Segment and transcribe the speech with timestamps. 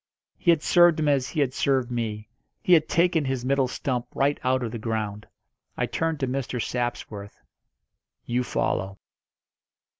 [0.35, 2.27] He had served him as he had served me
[2.63, 5.27] he had taken his middle stump right out of the ground.
[5.77, 6.59] I turned to Mr.
[6.59, 7.39] Sapsworth.
[8.25, 8.97] "You follow."